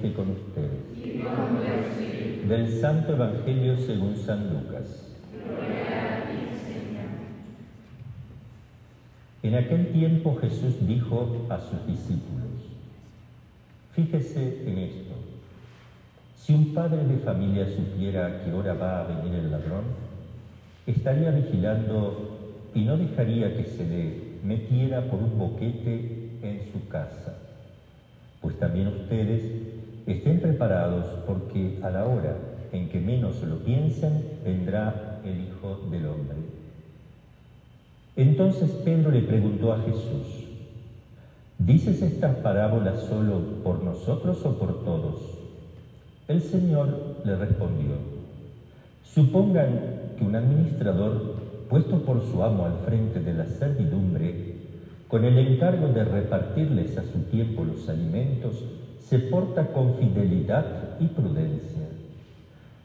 Esté 0.00 0.14
con 0.14 0.30
ustedes. 0.30 2.48
Del 2.48 2.80
Santo 2.80 3.12
Evangelio 3.12 3.76
según 3.76 4.16
San 4.16 4.48
Lucas. 4.48 5.14
En 9.42 9.54
aquel 9.54 9.92
tiempo 9.92 10.38
Jesús 10.40 10.86
dijo 10.88 11.46
a 11.50 11.60
sus 11.60 11.86
discípulos, 11.86 12.48
fíjese 13.92 14.66
en 14.66 14.78
esto, 14.78 15.12
si 16.34 16.54
un 16.54 16.72
padre 16.72 17.04
de 17.04 17.18
familia 17.18 17.66
supiera 17.66 18.26
a 18.26 18.42
qué 18.42 18.54
hora 18.54 18.72
va 18.72 19.02
a 19.02 19.06
venir 19.06 19.34
el 19.34 19.50
ladrón, 19.50 19.84
estaría 20.86 21.30
vigilando 21.30 22.38
y 22.74 22.86
no 22.86 22.96
dejaría 22.96 23.54
que 23.54 23.64
se 23.64 23.86
le 23.86 24.14
metiera 24.44 25.10
por 25.10 25.22
un 25.22 25.38
boquete 25.38 26.38
en 26.40 26.72
su 26.72 26.88
casa. 26.88 27.36
Pues 28.40 28.58
también 28.58 28.88
ustedes 28.88 29.79
estén 30.12 30.40
preparados 30.40 31.04
porque 31.26 31.78
a 31.82 31.90
la 31.90 32.06
hora 32.06 32.36
en 32.72 32.88
que 32.88 33.00
menos 33.00 33.42
lo 33.42 33.58
piensen 33.58 34.38
vendrá 34.44 35.20
el 35.24 35.40
Hijo 35.40 35.88
del 35.90 36.06
Hombre. 36.06 36.36
Entonces 38.16 38.70
Pedro 38.84 39.10
le 39.10 39.20
preguntó 39.20 39.72
a 39.72 39.80
Jesús, 39.80 40.44
¿dices 41.58 42.02
estas 42.02 42.36
parábolas 42.36 43.00
solo 43.00 43.40
por 43.62 43.82
nosotros 43.82 44.44
o 44.44 44.58
por 44.58 44.84
todos? 44.84 45.38
El 46.28 46.42
Señor 46.42 47.16
le 47.24 47.36
respondió, 47.36 47.94
supongan 49.04 49.80
que 50.18 50.24
un 50.24 50.36
administrador 50.36 51.34
puesto 51.68 52.02
por 52.02 52.20
su 52.22 52.42
amo 52.42 52.66
al 52.66 52.78
frente 52.84 53.20
de 53.20 53.32
la 53.32 53.46
servidumbre, 53.46 54.54
con 55.08 55.24
el 55.24 55.38
encargo 55.38 55.88
de 55.88 56.04
repartirles 56.04 56.98
a 56.98 57.02
su 57.02 57.20
tiempo 57.30 57.64
los 57.64 57.88
alimentos, 57.88 58.64
se 59.10 59.18
porta 59.18 59.66
con 59.72 59.96
fidelidad 59.96 60.64
y 61.00 61.06
prudencia. 61.06 61.88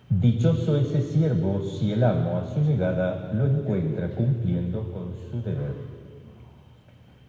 Dichoso 0.10 0.76
ese 0.76 1.04
siervo 1.04 1.62
si 1.62 1.92
el 1.92 2.04
amo 2.04 2.38
a 2.38 2.52
su 2.52 2.62
llegada 2.62 3.32
lo 3.32 3.46
encuentra 3.46 4.08
cumpliendo 4.10 4.92
con 4.92 5.14
su 5.30 5.44
deber. 5.48 5.76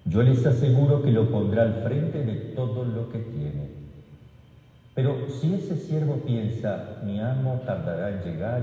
Yo 0.07 0.23
les 0.23 0.47
aseguro 0.47 1.03
que 1.03 1.13
lo 1.13 1.31
pondrá 1.31 1.65
al 1.65 1.75
frente 1.83 2.25
de 2.25 2.37
todo 2.55 2.87
lo 2.87 3.11
que 3.11 3.19
tiene. 3.19 3.69
Pero 4.95 5.29
si 5.29 5.53
ese 5.53 5.77
siervo 5.77 6.23
piensa, 6.25 6.97
mi 7.05 7.21
amo 7.21 7.61
tardará 7.67 8.09
en 8.09 8.23
llegar 8.23 8.63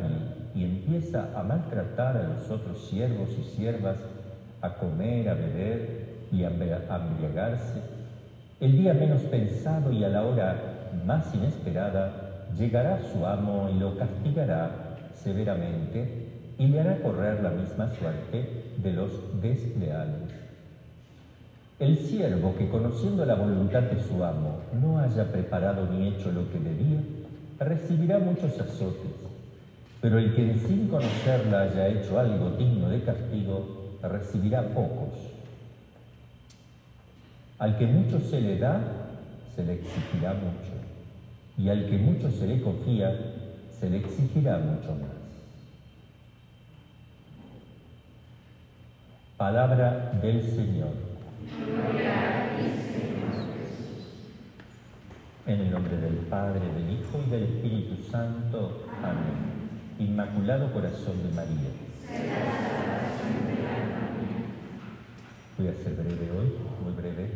y, 0.56 0.64
empieza 0.64 1.30
a 1.36 1.44
maltratar 1.44 2.18
a 2.18 2.28
los 2.28 2.50
otros 2.50 2.88
siervos 2.88 3.30
y 3.40 3.56
siervas, 3.56 3.98
a 4.62 4.76
comer, 4.76 5.30
a 5.30 5.34
beber 5.36 6.28
y 6.32 6.44
a 6.44 6.48
embriagarse, 6.48 7.82
el 8.64 8.78
día 8.78 8.94
menos 8.94 9.22
pensado 9.24 9.92
y 9.92 10.06
a 10.06 10.08
la 10.08 10.24
hora 10.24 10.56
más 11.06 11.36
inesperada, 11.36 12.48
llegará 12.58 12.98
su 13.12 13.26
amo 13.26 13.70
y 13.70 13.78
lo 13.78 13.98
castigará 13.98 14.96
severamente 15.22 16.30
y 16.58 16.68
le 16.68 16.80
hará 16.80 17.02
correr 17.02 17.44
la 17.44 17.50
misma 17.50 17.90
suerte 17.90 18.72
de 18.78 18.94
los 18.94 19.12
desleales. 19.42 20.32
El 21.78 21.98
siervo 21.98 22.56
que 22.58 22.70
conociendo 22.70 23.26
la 23.26 23.36
voluntad 23.36 23.82
de 23.82 24.02
su 24.02 24.24
amo 24.24 24.62
no 24.82 24.98
haya 24.98 25.30
preparado 25.30 25.86
ni 25.92 26.08
hecho 26.08 26.32
lo 26.32 26.50
que 26.50 26.60
debía, 26.60 27.02
recibirá 27.60 28.20
muchos 28.20 28.58
azotes, 28.62 29.12
pero 30.00 30.20
el 30.20 30.34
que 30.34 30.54
sin 30.66 30.88
conocerla 30.88 31.64
haya 31.64 31.90
hecho 31.90 32.18
algo 32.18 32.52
digno 32.52 32.88
de 32.88 33.04
castigo, 33.04 33.98
recibirá 34.02 34.62
pocos 34.70 35.33
al 37.64 37.78
que 37.78 37.86
mucho 37.86 38.20
se 38.20 38.42
le 38.42 38.58
da, 38.58 38.78
se 39.56 39.64
le 39.64 39.76
exigirá 39.76 40.34
mucho. 40.34 40.74
Y 41.58 41.70
al 41.70 41.86
que 41.86 41.98
mucho 41.98 42.30
se 42.30 42.46
le 42.46 42.62
confía, 42.62 43.18
se 43.80 43.90
le 43.90 44.00
exigirá 44.00 44.58
mucho 44.58 44.90
más. 44.96 45.14
Palabra 49.38 50.12
del 50.22 50.42
Señor. 50.42 50.92
En 55.48 55.60
el 55.62 55.72
nombre 55.72 55.96
del 55.96 56.16
Padre, 56.30 56.60
del 56.60 57.00
Hijo 57.00 57.22
y 57.26 57.30
del 57.30 57.44
Espíritu 57.44 58.12
Santo. 58.12 58.84
Amén. 59.02 59.70
Inmaculado 60.00 60.70
Corazón 60.74 61.16
de 61.24 61.34
María. 61.34 61.70
Voy 65.64 65.72
a 65.72 65.82
ser 65.82 65.94
breve 65.94 66.30
hoy, 66.30 66.52
muy 66.84 66.92
breve. 66.92 67.32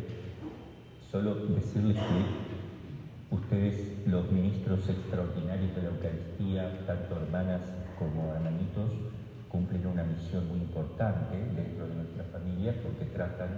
Solo 1.10 1.34
decirles 1.46 1.96
que 1.96 3.34
ustedes, 3.34 4.06
los 4.06 4.30
ministros 4.30 4.86
extraordinarios 4.86 5.74
de 5.74 5.80
la 5.80 5.88
Eucaristía, 5.88 6.84
tanto 6.86 7.16
hermanas 7.16 7.62
como 7.98 8.34
hermanitos, 8.34 8.92
cumplen 9.48 9.86
una 9.86 10.04
misión 10.04 10.46
muy 10.46 10.58
importante 10.58 11.38
dentro 11.56 11.88
de 11.88 11.94
nuestra 11.94 12.24
familia 12.24 12.74
porque 12.82 13.06
tratan 13.06 13.48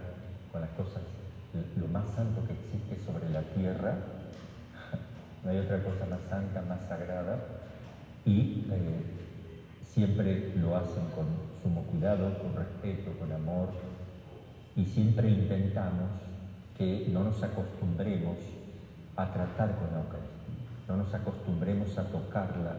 con 0.53 0.61
las 0.61 0.71
cosas, 0.71 1.03
lo 1.77 1.89
más 1.89 2.07
santo 2.15 2.41
que 2.47 2.53
existe 2.53 3.05
sobre 3.05 3.29
la 3.31 3.43
tierra. 3.43 3.99
No 5.43 5.51
hay 5.51 5.59
otra 5.59 5.83
cosa 5.83 6.07
más 6.07 6.21
santa, 6.31 6.63
más 6.63 6.87
sagrada. 6.87 7.43
Y 8.25 8.67
eh, 8.71 9.03
siempre 9.83 10.53
lo 10.55 10.77
hacen 10.77 11.07
con 11.17 11.27
sumo 11.61 11.83
cuidado, 11.91 12.39
con 12.39 12.55
respeto, 12.55 13.11
con 13.19 13.33
amor. 13.33 13.71
Y 14.77 14.85
siempre 14.85 15.29
intentamos 15.29 16.11
que 16.77 17.09
no 17.13 17.25
nos 17.25 17.43
acostumbremos 17.43 18.37
a 19.17 19.33
tratar 19.33 19.77
con 19.77 19.91
la 19.93 20.01
Eucaristía, 20.01 20.65
no 20.89 20.97
nos 20.97 21.13
acostumbremos 21.13 21.97
a 21.99 22.05
tocarla 22.05 22.77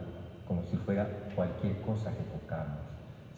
como 0.48 0.64
si 0.64 0.76
fuera 0.76 1.08
cualquier 1.34 1.80
cosa 1.82 2.10
que 2.10 2.24
tocamos, 2.24 2.80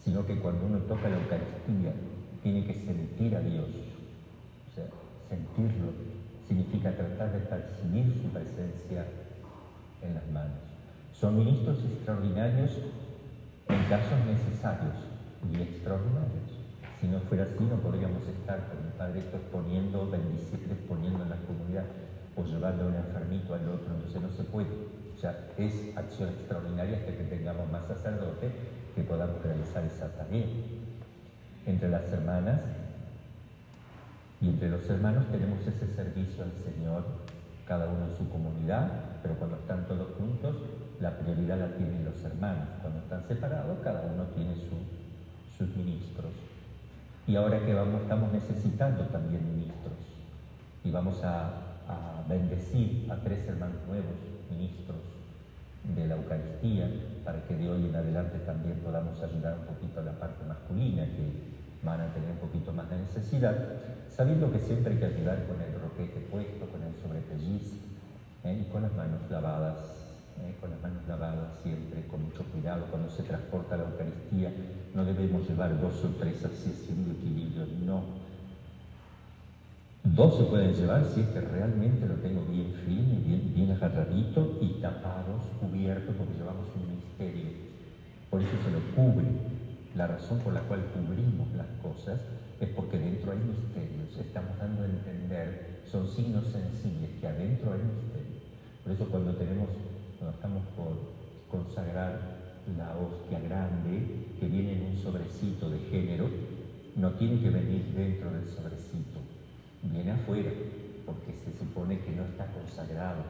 sino 0.03 0.25
que 0.25 0.39
cuando 0.39 0.65
uno 0.65 0.79
toca 0.79 1.07
la 1.09 1.17
Eucaristía 1.17 1.93
tiene 2.41 2.65
que 2.65 2.73
sentir 2.73 3.35
a 3.35 3.41
Dios, 3.41 3.69
o 4.71 4.75
sea, 4.75 4.85
sentirlo 5.29 5.91
significa 6.47 6.91
tratar 6.91 7.31
de 7.31 7.39
percibir 7.39 8.21
su 8.21 8.29
presencia 8.29 9.05
en 10.01 10.15
las 10.15 10.27
manos. 10.27 10.57
Son 11.13 11.37
ministros 11.37 11.79
extraordinarios 11.83 12.71
en 13.69 13.83
casos 13.85 14.19
necesarios 14.27 14.95
y 15.51 15.61
extraordinarios. 15.61 16.54
Si 17.05 17.11
no 17.11 17.19
fuera 17.19 17.43
así, 17.43 17.63
no 17.63 17.75
podríamos 17.85 18.27
estar 18.27 18.65
con 18.65 18.81
el 18.83 18.91
Padre 18.97 19.19
exponiendo, 19.19 20.09
bendiciendo, 20.09 20.73
exponiendo 20.73 21.21
en 21.21 21.29
la 21.29 21.35
comunidad 21.45 21.85
o 22.35 22.43
llevando 22.43 22.85
a 22.85 22.87
un 22.87 22.95
enfermito 22.95 23.53
al 23.53 23.69
otro. 23.69 23.93
Entonces 23.93 24.21
no 24.23 24.31
se 24.31 24.43
puede. 24.49 24.73
O 25.13 25.19
sea, 25.21 25.37
es 25.55 25.95
acción 25.95 26.29
extraordinaria 26.29 26.97
hasta 26.97 27.11
que 27.11 27.23
tengamos 27.25 27.69
más 27.69 27.85
sacerdotes 27.85 28.51
que 28.95 29.03
podamos 29.03 29.39
realizar 29.43 29.85
esa 29.85 30.09
tarea. 30.17 30.47
entre 31.67 31.89
las 31.89 32.11
hermanas 32.11 32.61
y 34.41 34.49
entre 34.49 34.69
los 34.69 34.89
hermanos 34.89 35.25
tenemos 35.31 35.59
ese 35.61 35.85
servicio 35.93 36.43
al 36.43 36.53
Señor, 36.65 37.03
cada 37.67 37.85
uno 37.85 38.09
en 38.09 38.17
su 38.17 38.27
comunidad, 38.31 38.89
pero 39.21 39.35
cuando 39.35 39.57
están 39.57 39.85
todos 39.85 40.07
juntos, 40.17 40.55
la 40.99 41.11
prioridad 41.19 41.59
la 41.59 41.67
tienen 41.77 42.03
los 42.03 42.23
hermanos. 42.23 42.67
Cuando 42.81 42.97
están 42.97 43.27
separados, 43.27 43.77
cada 43.83 44.01
uno 44.11 44.23
tiene 44.33 44.55
sus 45.55 45.67
ministros. 45.75 46.31
Y 47.27 47.35
ahora 47.35 47.59
que 47.65 47.73
vamos, 47.73 48.03
estamos 48.03 48.31
necesitando 48.31 49.03
también 49.05 49.41
ministros. 49.49 49.93
Y 50.83 50.91
vamos 50.91 51.23
a, 51.23 51.61
bendecir 52.27 53.05
a 53.11 53.17
tres 53.17 53.47
hermanos 53.47 53.77
nuevos, 53.87 54.17
ministros 54.49 54.97
de 55.95 56.07
la 56.07 56.15
Eucaristía, 56.15 56.89
para 57.23 57.43
que 57.43 57.55
de 57.55 57.69
hoy 57.69 57.85
en 57.85 57.95
adelante 57.95 58.39
también 58.39 58.79
podamos 58.79 59.21
ayudar 59.21 59.59
un 59.59 59.65
poquito 59.65 59.99
a 59.99 60.03
la 60.03 60.13
parte 60.13 60.43
masculina, 60.45 61.05
que 61.05 61.85
van 61.85 62.01
a 62.01 62.13
tener 62.13 62.31
un 62.31 62.37
poquito 62.37 62.73
más 62.73 62.89
de 62.89 62.97
necesidad, 62.97 63.55
sabiendo 64.09 64.51
que 64.51 64.59
siempre 64.59 64.93
hay 64.93 64.99
que 64.99 65.05
ayudar 65.05 65.45
con 65.45 65.61
el 65.61 65.79
roquete 65.79 66.19
puesto, 66.31 66.65
con 66.65 66.81
el 66.81 66.95
sobrepelliz 66.95 67.77
¿eh? 68.43 68.65
y 68.65 68.71
con 68.71 68.81
las 68.81 68.93
manos 68.93 69.21
lavadas, 69.29 70.04
¿eh? 70.41 70.55
con 70.59 70.69
las 70.69 70.81
manos 70.81 71.07
lavadas 71.07 71.59
siempre, 71.63 72.05
con 72.07 72.23
mucho 72.23 72.43
cuidado. 72.51 72.85
Cuando 72.89 73.09
se 73.09 73.23
transporta 73.23 73.77
la 73.77 73.83
Eucaristía, 73.83 74.51
no 74.93 75.05
debemos 75.05 75.47
llevar 75.47 75.79
dos 75.79 76.03
o 76.03 76.09
tres 76.19 76.43
así 76.43 76.73
haciendo 76.73 77.11
equilibrio, 77.11 77.65
no. 77.85 78.03
Dos 80.03 80.37
se 80.37 80.43
pueden 80.43 80.73
llevar 80.73 81.03
si 81.05 81.21
es 81.21 81.27
que 81.29 81.41
realmente 81.41 82.05
lo 82.05 82.15
tengo 82.15 82.45
bien 82.45 82.73
firme, 82.85 83.17
bien, 83.25 83.51
bien 83.55 83.71
agarradito 83.71 84.59
y 84.61 84.79
tapados, 84.81 85.41
cubiertos, 85.59 86.15
porque 86.15 86.37
llevamos 86.37 86.67
un 86.75 86.95
misterio. 86.95 87.49
Por 88.29 88.41
eso 88.41 88.51
se 88.63 88.71
lo 88.71 88.79
cubre 88.95 89.25
la 89.95 90.07
razón 90.07 90.39
por 90.39 90.53
la 90.53 90.61
cual 90.61 90.81
cubrimos 90.93 91.47
las 91.55 91.67
cosas 91.81 92.19
es 92.59 92.69
porque 92.69 92.99
dentro 92.99 93.31
hay 93.31 93.39
misterios. 93.39 94.17
Estamos 94.19 94.57
dando 94.59 94.83
a 94.83 94.85
entender, 94.85 95.81
son 95.89 96.07
signos 96.07 96.45
sensibles 96.47 97.09
que 97.19 97.27
adentro 97.27 97.73
hay 97.73 97.79
misterios. 97.79 98.43
Por 98.83 98.93
eso 98.93 99.05
cuando 99.05 99.33
tenemos, 99.35 99.69
estamos 100.31 100.63
por 100.75 100.95
consagrar 101.49 102.19
la 102.77 102.97
hostia 102.97 103.39
grande 103.39 104.33
que 104.39 104.47
viene 104.47 104.73
en 104.73 104.91
un 104.91 104.97
sobrecito 104.97 105.69
de 105.69 105.79
género, 105.91 106.29
no 106.95 107.11
tiene 107.11 107.39
que 107.41 107.49
venir 107.49 107.85
dentro 107.95 108.31
del 108.31 108.47
sobrecito, 108.49 109.19
viene 109.83 110.11
afuera, 110.11 110.51
porque 111.05 111.33
se 111.33 111.57
supone 111.57 111.99
que 111.99 112.11
no 112.11 112.23
está 112.23 112.47
consagrado. 112.47 113.21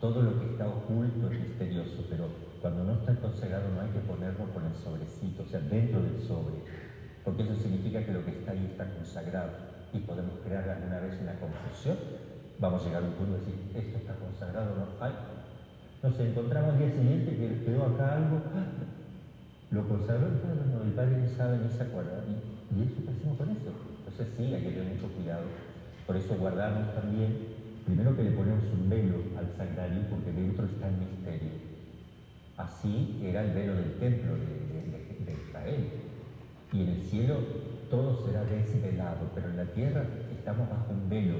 Todo 0.00 0.22
lo 0.22 0.38
que 0.38 0.46
está 0.52 0.68
oculto 0.68 1.32
es 1.32 1.40
misterioso, 1.40 2.04
pero 2.08 2.28
cuando 2.60 2.84
no 2.84 2.94
está 2.94 3.14
consagrado 3.16 3.68
no 3.74 3.80
hay 3.80 3.90
que 3.90 4.00
ponerlo 4.00 4.44
con 4.52 4.64
el 4.66 4.74
sobrecito, 4.76 5.42
o 5.42 5.46
sea, 5.46 5.60
dentro 5.60 6.02
del 6.02 6.20
sobre, 6.20 6.62
porque 7.24 7.42
eso 7.42 7.56
significa 7.56 8.04
que 8.04 8.12
lo 8.12 8.24
que 8.24 8.32
está 8.32 8.52
ahí 8.52 8.68
está 8.70 8.88
consagrado. 8.94 9.50
Y 9.92 9.98
podemos 10.00 10.34
crear 10.44 10.68
alguna 10.68 10.98
vez 10.98 11.20
una 11.22 11.38
confusión. 11.38 11.96
Vamos 12.58 12.82
a 12.82 12.86
llegar 12.86 13.02
a 13.02 13.06
un 13.06 13.12
punto 13.12 13.32
de 13.32 13.38
decir, 13.40 13.54
esto 13.74 13.98
está 13.98 14.14
consagrado, 14.16 14.74
no, 14.76 14.86
ay, 15.00 15.12
nos 16.04 16.20
encontramos 16.20 16.74
al 16.74 16.78
día 16.78 16.92
siguiente 16.92 17.30
que 17.32 17.64
quedó 17.64 17.86
acá 17.86 18.16
algo, 18.16 18.42
lo 19.70 19.88
consagró 19.88 20.28
el 20.28 20.92
padre 20.92 21.16
no 21.16 21.28
sabe 21.34 21.56
ni 21.64 21.70
se 21.70 21.82
acuerda. 21.82 22.20
¿Y, 22.28 22.82
eso 22.82 23.00
qué 23.02 23.10
hacemos 23.10 23.38
con 23.38 23.48
eso? 23.48 23.72
Entonces 24.04 24.28
sí, 24.36 24.52
hay 24.52 24.62
que 24.62 24.70
tener 24.70 24.94
mucho 24.94 25.08
cuidado. 25.16 25.48
Por 26.06 26.16
eso 26.16 26.36
guardamos 26.36 26.94
también, 26.94 27.32
primero 27.86 28.14
que 28.14 28.22
le 28.22 28.32
ponemos 28.32 28.64
un 28.64 28.90
velo 28.90 29.16
al 29.38 29.48
sagrario, 29.56 30.02
porque 30.10 30.30
dentro 30.30 30.66
está 30.66 30.88
el 30.88 30.96
misterio. 30.98 31.56
Así 32.58 33.22
era 33.24 33.42
el 33.42 33.54
velo 33.54 33.74
del 33.74 33.94
templo 33.94 34.34
de, 34.34 35.32
Israel. 35.32 35.88
Y 36.70 36.82
en 36.82 36.88
el 36.88 37.02
cielo 37.02 37.38
todo 37.88 38.26
será 38.26 38.44
desvelado, 38.44 39.30
pero 39.34 39.48
en 39.48 39.56
la 39.56 39.64
tierra 39.72 40.04
estamos 40.36 40.68
bajo 40.68 40.92
un 40.92 41.08
velo. 41.08 41.36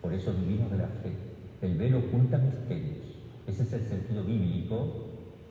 Por 0.00 0.14
eso 0.14 0.32
vivimos 0.32 0.70
de 0.72 0.78
la 0.78 0.88
fe. 0.88 1.12
El 1.60 1.76
velo 1.76 1.98
oculta 1.98 2.38
misterios. 2.38 3.01
Ese 3.46 3.62
es 3.64 3.72
el 3.72 3.84
sentido 3.84 4.22
bíblico, 4.24 5.06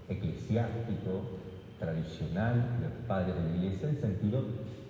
eclesiástico, 0.08 1.40
tradicional 1.80 2.78
de 2.80 2.88
los 2.88 3.08
padres 3.08 3.36
de 3.36 3.42
la 3.42 3.56
iglesia, 3.58 3.90
el 3.90 3.98
sentido 4.00 4.44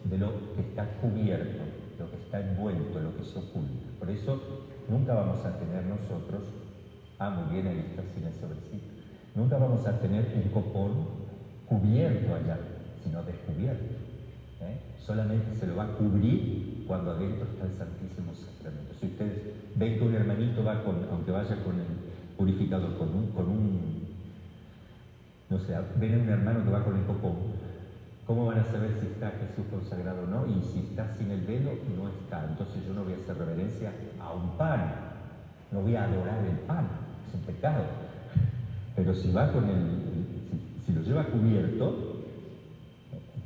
de 0.03 0.17
lo 0.17 0.53
que 0.55 0.61
está 0.61 0.85
cubierto, 0.99 1.63
lo 1.97 2.11
que 2.11 2.17
está 2.17 2.41
envuelto, 2.41 2.99
lo 2.99 3.15
que 3.17 3.23
se 3.23 3.39
oculta. 3.39 3.87
Por 3.99 4.09
eso 4.09 4.41
nunca 4.89 5.13
vamos 5.13 5.43
a 5.45 5.57
tener 5.57 5.85
nosotros, 5.85 6.43
ah, 7.17 7.29
muy 7.29 7.53
bien, 7.53 7.67
ahí 7.67 7.79
está 7.79 8.03
sin 8.13 8.23
sobrecito 8.39 8.91
Nunca 9.33 9.57
vamos 9.57 9.87
a 9.87 9.97
tener 9.99 10.25
un 10.35 10.51
copón 10.51 10.91
cubierto 11.65 12.35
allá, 12.35 12.59
sino 13.01 13.23
descubierto. 13.23 13.95
¿eh? 14.59 14.77
Solamente 14.99 15.55
se 15.55 15.67
lo 15.67 15.77
va 15.77 15.85
a 15.85 15.95
cubrir 15.95 16.83
cuando 16.85 17.11
adentro 17.11 17.45
está 17.45 17.65
el 17.65 17.73
Santísimo 17.73 18.33
Sacramento. 18.35 18.93
Si 18.99 19.05
ustedes 19.07 19.39
ven 19.75 19.97
que 19.97 20.03
un 20.03 20.15
hermanito 20.15 20.63
va 20.65 20.83
con, 20.83 21.07
aunque 21.09 21.31
vaya 21.31 21.55
con 21.63 21.79
el 21.79 22.10
purificador, 22.41 22.97
con 22.97 23.09
un, 23.09 23.27
con 23.27 23.47
un 23.47 24.01
no 25.47 25.59
sé, 25.59 25.77
ven 25.97 26.21
un 26.21 26.29
hermano 26.29 26.63
que 26.63 26.71
va 26.71 26.83
con 26.83 26.97
el 26.97 27.05
copón, 27.05 27.35
¿cómo 28.25 28.47
van 28.47 28.59
a 28.59 28.63
saber 28.65 28.97
si 28.99 29.05
está 29.05 29.29
Jesús 29.29 29.65
consagrado 29.69 30.23
o 30.23 30.27
no? 30.27 30.47
Y 30.47 30.63
si 30.63 30.79
está 30.79 31.13
sin 31.17 31.29
el 31.29 31.41
velo, 31.41 31.71
no 31.95 32.09
está. 32.09 32.45
Entonces 32.49 32.83
yo 32.87 32.93
no 32.95 33.03
voy 33.03 33.13
a 33.13 33.17
hacer 33.17 33.37
reverencia 33.37 33.91
a 34.19 34.33
un 34.33 34.57
pan, 34.57 34.91
no 35.71 35.81
voy 35.81 35.95
a 35.95 36.05
adorar 36.05 36.43
el 36.43 36.57
pan, 36.65 36.87
es 37.27 37.35
un 37.35 37.41
pecado. 37.41 37.83
Pero 38.95 39.13
si 39.13 39.31
va 39.31 39.51
con 39.51 39.69
el, 39.69 40.25
si, 40.83 40.93
lo 40.93 41.01
lleva 41.01 41.25
cubierto, 41.25 42.23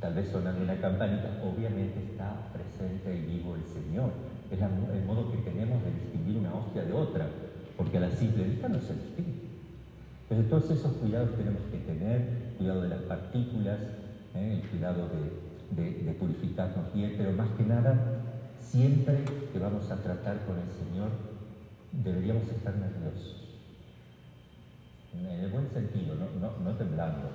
tal 0.00 0.14
vez 0.14 0.30
sonando 0.30 0.62
una 0.62 0.80
campanita, 0.80 1.42
obviamente 1.44 2.02
está 2.02 2.32
presente 2.54 3.14
y 3.14 3.26
vivo 3.26 3.56
el 3.56 3.64
Señor. 3.64 4.10
Es 4.50 4.58
el 4.58 5.04
modo 5.04 5.30
que 5.32 5.38
tenemos 5.38 5.82
de 5.84 5.90
distinguir 5.90 6.38
una 6.38 6.54
hostia 6.54 6.84
de 6.84 6.92
otra, 6.92 7.26
porque 7.76 7.98
a 7.98 8.00
la 8.00 8.10
simple 8.10 8.44
vista 8.44 8.68
no 8.68 8.80
se 8.80 8.94
distingue. 8.94 9.46
Entonces 10.22 10.50
todos 10.50 10.70
esos 10.70 10.92
cuidados 10.94 11.36
tenemos 11.36 11.62
que 11.70 11.78
tener, 11.78 12.54
cuidado 12.58 12.82
de 12.82 12.88
las 12.88 13.02
partículas, 13.02 13.78
¿eh? 14.34 14.60
el 14.60 14.68
cuidado 14.68 15.08
de, 15.70 16.12
purificarnos 16.18 16.92
bien, 16.94 17.14
pero 17.16 17.32
más 17.32 17.48
que 17.50 17.64
nada, 17.64 17.94
siempre 18.58 19.24
que 19.52 19.58
vamos 19.58 19.90
a 19.90 19.96
tratar 19.96 20.44
con 20.46 20.56
el 20.56 20.70
Señor, 20.70 21.10
deberíamos 21.92 22.48
estar 22.48 22.74
nerviosos 22.76 23.46
en 25.24 25.26
el 25.26 25.50
buen 25.50 25.68
sentido, 25.70 26.14
no, 26.14 26.70
temblando, 26.72 27.30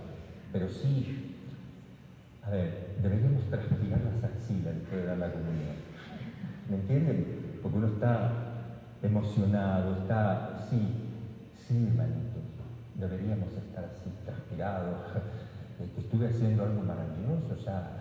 pero 0.52 0.70
sí, 0.70 1.36
a 2.44 2.50
ver, 2.50 2.96
deberíamos 3.02 3.44
transpirar 3.46 4.02
las 4.02 4.32
axilas 4.32 4.76
después 4.76 5.02
de 5.02 5.08
dar 5.08 5.18
la 5.18 5.32
comunión. 5.32 5.76
¿Me 6.70 6.76
entienden? 6.76 7.60
Porque 7.62 7.78
uno 7.78 7.88
está 7.88 8.51
emocionado, 9.04 9.94
está, 9.94 10.68
sí, 10.70 10.94
sí, 11.68 11.88
hermanitos, 11.88 12.44
deberíamos 12.96 13.50
estar 13.54 13.86
así, 13.86 14.10
transpirados. 14.26 14.98
Estuve 15.98 16.28
haciendo 16.28 16.64
algo 16.64 16.84
maravilloso, 16.84 17.58
sea, 17.64 17.98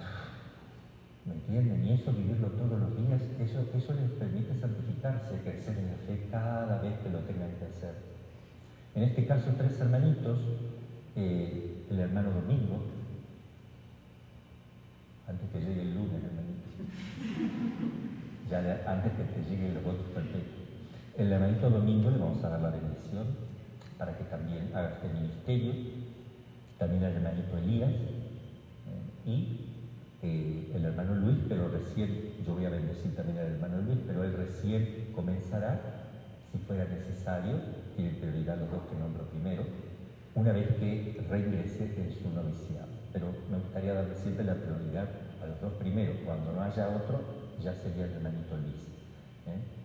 ¿me 1.24 1.32
entienden? 1.34 1.84
Y 1.84 1.92
eso, 1.92 2.12
vivirlo 2.12 2.48
todos 2.48 2.78
los 2.78 2.96
días, 2.96 3.22
eso, 3.40 3.66
eso 3.74 3.94
les 3.94 4.10
permite 4.10 4.58
santificarse, 4.60 5.40
crecer 5.42 5.78
en 5.78 5.86
la 5.86 5.96
fe 6.06 6.26
cada 6.30 6.80
vez 6.82 6.98
que 6.98 7.08
lo 7.08 7.20
tengan 7.20 7.50
que 7.58 7.64
hacer. 7.64 7.94
En 8.94 9.04
este 9.04 9.26
caso, 9.26 9.54
tres 9.56 9.80
hermanitos, 9.80 10.40
eh, 11.16 11.84
el 11.90 12.00
hermano 12.00 12.32
Domingo, 12.32 12.82
antes 15.26 15.48
que 15.50 15.60
llegue 15.60 15.82
el 15.82 15.94
lunes, 15.94 16.20
hermanito, 16.22 16.68
ya 18.50 18.58
antes 18.86 19.12
que 19.12 19.22
te 19.24 19.50
lleguen 19.50 19.74
los 19.74 19.84
votos 19.84 20.06
perfectos. 20.14 20.59
El 21.20 21.30
hermanito 21.30 21.68
Domingo 21.68 22.10
le 22.10 22.16
vamos 22.16 22.42
a 22.42 22.48
dar 22.48 22.60
la 22.62 22.70
bendición 22.70 23.26
para 23.98 24.16
que 24.16 24.24
también 24.24 24.70
haga 24.72 24.94
este 24.94 25.08
ministerio, 25.08 25.74
también 26.78 27.04
al 27.04 27.12
hermanito 27.12 27.58
Elías 27.58 27.90
eh, 27.90 29.28
y 29.28 29.58
eh, 30.22 30.72
el 30.74 30.82
hermano 30.82 31.16
Luis, 31.16 31.36
pero 31.46 31.68
recién, 31.68 32.32
yo 32.46 32.54
voy 32.54 32.64
a 32.64 32.70
bendecir 32.70 33.14
también 33.14 33.36
al 33.36 33.52
hermano 33.52 33.82
Luis, 33.82 33.98
pero 34.06 34.24
él 34.24 34.32
recién 34.32 35.12
comenzará, 35.14 35.78
si 36.52 36.58
fuera 36.60 36.86
necesario, 36.86 37.52
tiene 37.96 38.12
prioridad 38.12 38.56
los 38.56 38.70
dos 38.70 38.80
que 38.88 38.96
nombro 38.96 39.24
primero, 39.24 39.64
una 40.34 40.52
vez 40.52 40.68
que 40.76 41.22
regrese 41.28 41.84
en 42.00 42.16
su 42.16 42.30
noviciado. 42.30 42.88
Pero 43.12 43.26
me 43.50 43.58
gustaría 43.58 43.92
darle 43.92 44.16
siempre 44.16 44.42
la 44.42 44.54
prioridad 44.54 45.06
a 45.44 45.46
los 45.48 45.60
dos 45.60 45.74
primeros. 45.74 46.16
Cuando 46.24 46.50
no 46.54 46.62
haya 46.62 46.88
otro, 46.88 47.20
ya 47.62 47.74
sería 47.74 48.06
el 48.06 48.12
hermanito 48.12 48.56
Luis. 48.56 48.88
¿eh? 49.46 49.79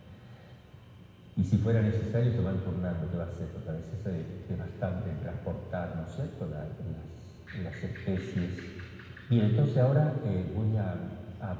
Y 1.36 1.44
si 1.44 1.58
fuera 1.58 1.82
necesario, 1.82 2.32
se 2.32 2.40
van 2.40 2.56
turnando, 2.64 3.10
que 3.10 3.16
va 3.18 3.24
a 3.24 3.32
ser, 3.32 3.46
porque 3.48 3.68
a 3.68 3.72
veces 3.72 3.92
es 4.48 4.58
bastante 4.58 5.10
transportar, 5.20 5.94
¿no 5.96 6.06
es 6.06 6.14
cierto?, 6.14 6.48
las, 6.48 7.76
especies. 7.82 8.50
Bien, 9.28 9.46
entonces 9.46 9.78
ahora 9.78 10.14
eh, 10.24 10.44
voy 10.54 10.76
a, 10.76 10.94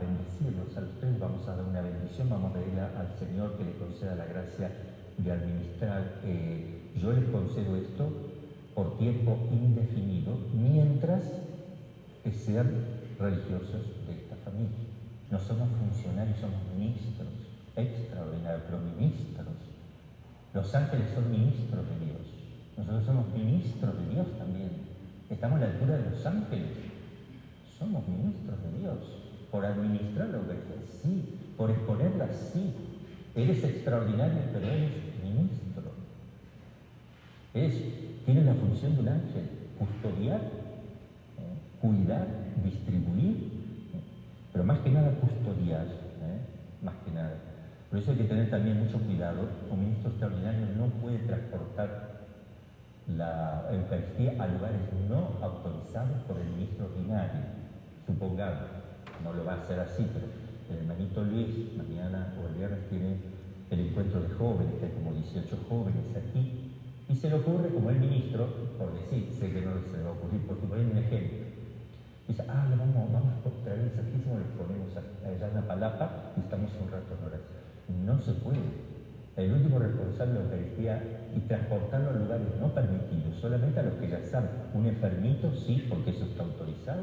bendecirlos 0.01 0.77
a 0.77 0.81
ustedes, 0.81 1.19
vamos 1.21 1.47
a 1.47 1.57
dar 1.57 1.65
una 1.65 1.81
bendición, 1.81 2.29
vamos 2.29 2.51
a 2.51 2.55
pedirle 2.55 2.81
al 2.81 3.13
Señor 3.19 3.57
que 3.57 3.65
le 3.65 3.73
conceda 3.79 4.15
la 4.17 4.27
gracia 4.27 4.71
de 5.19 5.31
administrar, 5.31 6.21
eh, 6.25 6.93
yo 6.97 7.13
les 7.13 7.25
concedo 7.31 7.77
esto 7.77 8.11
por 8.75 8.99
tiempo 8.99 9.39
indefinido 9.53 10.39
mientras 10.53 11.23
sean 12.33 12.71
religiosos 13.19 13.83
de 14.07 14.15
esta 14.15 14.37
familia. 14.45 14.79
No 15.31 15.39
somos 15.39 15.69
funcionarios, 15.79 16.39
somos 16.39 16.61
ministros, 16.77 17.29
extraordinarios, 17.77 18.63
pero 18.67 18.79
ministros. 18.79 19.47
Los 20.55 20.75
ángeles 20.75 21.07
son 21.15 21.31
ministros 21.31 21.85
de 21.89 22.07
Dios. 22.07 22.25
Nosotros 22.79 23.05
somos 23.05 23.29
ministros 23.35 23.95
de 23.99 24.15
Dios 24.15 24.27
también. 24.39 24.71
Estamos 25.29 25.59
a 25.59 25.67
la 25.67 25.73
altura 25.73 25.99
de 25.99 26.11
los 26.11 26.27
ángeles. 26.27 26.71
Somos 27.79 28.09
ministros 28.09 28.57
de 28.63 28.79
Dios. 28.79 28.99
Por 29.51 29.65
administrar 29.65 30.29
la 30.29 30.39
Eucaristía, 30.39 30.77
sí. 31.03 31.39
Por 31.57 31.71
exponerla, 31.71 32.29
sí. 32.33 32.73
Eres 33.35 33.63
extraordinario, 33.63 34.39
pero 34.53 34.67
eres 34.67 34.93
ministro. 35.23 35.93
Es, 37.53 37.75
tiene 38.25 38.45
la 38.45 38.55
función 38.55 38.95
de 38.95 39.01
un 39.03 39.09
ángel, 39.09 39.49
custodiar, 39.79 40.41
¿eh? 40.41 41.81
cuidar, 41.81 42.27
distribuir, 42.65 43.37
¿eh? 43.95 44.01
pero 44.53 44.65
más 44.65 44.79
que 44.81 44.91
nada 44.91 45.11
custodiar, 45.21 45.87
¿eh? 45.87 46.41
más 46.83 46.95
que 47.05 47.11
nada. 47.13 47.37
Por 47.91 48.01
eso 48.01 48.11
hay 48.11 48.19
que 48.19 48.25
tener 48.25 48.51
también 48.51 48.79
mucho 48.79 48.99
cuidado. 48.99 49.49
Un 49.71 49.81
ministro 49.81 50.11
extraordinario 50.11 50.67
no 50.77 50.87
puede 51.01 51.19
transportar 51.19 52.17
la 53.07 53.69
Eucaristía 53.71 54.35
a 54.43 54.49
lugares 54.49 54.81
no 55.09 55.39
autorizados 55.41 56.23
por 56.27 56.37
el 56.39 56.49
ministro 56.49 56.87
ordinario. 56.87 57.43
Supongamos, 58.05 58.67
no 59.23 59.33
lo 59.33 59.45
va 59.45 59.55
a 59.55 59.63
hacer 59.63 59.79
así, 59.79 60.05
pero 60.13 60.27
el 60.71 60.83
hermanito 60.83 61.23
Luis 61.23 61.77
mañana 61.77 62.35
o 62.43 62.49
el 62.49 62.55
viernes 62.55 62.89
tiene 62.91 63.17
el 63.71 63.81
encuentro 63.81 64.21
de 64.21 64.35
jóvenes, 64.35 64.83
hay 64.83 64.91
como 64.91 65.13
18 65.13 65.59
jóvenes 65.69 66.05
aquí, 66.17 66.73
y 67.09 67.15
se 67.15 67.31
le 67.31 67.37
ocurre, 67.37 67.69
como 67.69 67.91
el 67.91 68.01
ministro, 68.01 68.47
por 68.79 68.93
decir, 68.95 69.31
sé 69.33 69.53
que 69.53 69.61
no 69.61 69.79
se 69.91 69.97
le 69.97 70.03
va 70.03 70.11
a 70.11 70.13
ocurrir, 70.13 70.41
porque 70.47 70.67
poner 70.67 70.87
un 70.87 70.99
ejemplo, 70.99 71.39
dice, 72.27 72.45
ah, 72.49 72.67
vamos, 72.71 73.13
vamos 73.13 73.35
a 73.47 73.65
traer 73.65 73.81
el 73.81 73.93
Santísimo, 73.93 74.39
le 74.39 74.45
ponemos 74.59 74.91
allá 74.97 75.49
en 75.49 75.55
la 75.55 75.63
palapa 75.63 76.33
y 76.37 76.41
estamos 76.41 76.71
un 76.83 76.91
rato 76.91 77.15
en 77.15 77.27
oración. 77.27 77.66
No 77.89 78.21
se 78.21 78.33
puede. 78.33 78.87
El 79.37 79.53
último 79.53 79.79
responsable 79.79 80.33
de 80.33 80.39
la 80.39 80.45
Eucaristía 80.47 81.03
y 81.37 81.41
transportarlo 81.41 82.11
a 82.11 82.13
lugares 82.15 82.47
no 82.59 82.73
permitidos, 82.73 83.37
solamente 83.41 83.81
a 83.81 83.83
los 83.83 83.95
que 83.95 84.09
ya 84.09 84.21
saben. 84.23 84.51
Un 84.73 84.87
enfermito, 84.87 85.53
sí, 85.53 85.87
porque 85.89 86.11
eso 86.11 86.25
está 86.25 86.43
autorizado, 86.43 87.03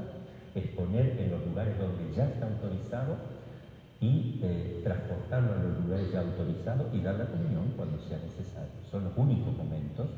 exponer 0.55 1.19
en 1.19 1.31
los 1.31 1.45
lugares 1.45 1.77
donde 1.77 2.15
ya 2.15 2.25
está 2.25 2.47
autorizado 2.47 3.15
y 4.01 4.39
eh, 4.41 4.81
transportarlo 4.83 5.53
a 5.53 5.63
los 5.63 5.85
lugares 5.85 6.11
ya 6.11 6.21
autorizados 6.21 6.93
y 6.93 7.01
dar 7.01 7.15
la 7.15 7.25
comunión 7.25 7.71
cuando 7.77 7.99
sea 7.99 8.17
necesario. 8.17 8.73
Son 8.89 9.03
los 9.03 9.13
únicos 9.15 9.55
momentos 9.55 10.09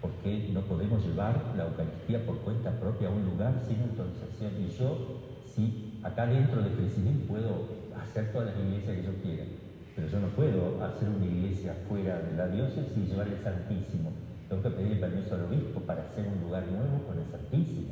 porque 0.00 0.50
no 0.52 0.60
podemos 0.62 1.04
llevar 1.04 1.34
la 1.56 1.64
Eucaristía 1.64 2.24
por 2.24 2.38
cuenta 2.40 2.70
propia 2.78 3.08
a 3.08 3.10
un 3.10 3.24
lugar 3.24 3.52
sin 3.66 3.80
autorización. 3.82 4.52
Y 4.62 4.70
yo, 4.78 5.20
si 5.46 5.98
acá 6.02 6.26
dentro 6.26 6.62
de 6.62 6.70
Presidente 6.70 7.26
puedo 7.26 7.68
hacer 8.00 8.30
todas 8.32 8.48
las 8.48 8.64
iglesias 8.64 8.96
que 8.96 9.02
yo 9.02 9.14
quiera, 9.22 9.44
pero 9.94 10.08
yo 10.08 10.20
no 10.20 10.28
puedo 10.28 10.82
hacer 10.84 11.08
una 11.08 11.26
iglesia 11.26 11.74
fuera 11.88 12.18
de 12.20 12.36
la 12.36 12.48
diócesis 12.48 12.96
y 12.96 13.06
llevar 13.06 13.28
el 13.28 13.42
Santísimo. 13.42 14.10
Tengo 14.48 14.62
que 14.62 14.70
pedir 14.70 15.00
permiso 15.00 15.34
al 15.34 15.44
obispo 15.44 15.80
para 15.80 16.02
hacer 16.02 16.26
un 16.26 16.40
lugar 16.42 16.64
nuevo 16.66 17.06
con 17.06 17.18
el 17.18 17.26
Santísimo. 17.30 17.88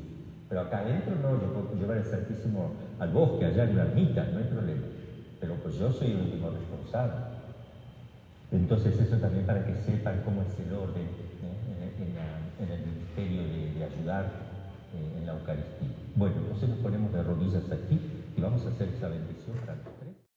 Pero 0.49 0.61
acá 0.63 0.81
adentro 0.81 1.15
no, 1.17 1.41
yo 1.41 1.53
puedo 1.53 1.75
llevar 1.79 1.99
el 1.99 2.05
Santísimo 2.05 2.73
al 2.99 3.11
bosque, 3.11 3.47
allá 3.47 3.65
en 3.65 3.77
la 3.77 3.85
ermita, 3.85 4.25
no 4.33 4.39
hay 4.39 4.45
problema 4.45 4.83
pero 5.43 5.57
pues 5.57 5.75
yo 5.75 5.93
soy 5.93 6.13
el 6.13 6.21
último 6.21 6.51
responsable. 6.51 7.17
Entonces 8.53 8.99
eso 9.01 9.17
también 9.17 9.45
para 9.45 9.67
que 9.67 9.75
sepan 9.75 10.23
cómo 10.25 10.43
es 10.43 10.57
el 10.61 10.73
orden 10.73 11.03
¿eh? 11.03 12.61
en, 12.61 12.71
el 12.71 12.81
ministerio 12.87 13.43
de, 13.43 13.85
ayudar 13.85 14.27
eh, 14.95 15.19
en 15.19 15.27
la 15.27 15.33
Eucaristía. 15.33 15.89
Bueno, 16.15 16.37
entonces 16.39 16.69
nos 16.69 16.79
ponemos 16.79 17.13
de 17.13 17.25
rodillas 17.25 17.65
aquí 17.73 17.99
y 18.37 18.41
vamos 18.41 18.65
a 18.65 18.69
hacer 18.69 18.89
esa 18.89 19.09
bendición. 19.09 19.57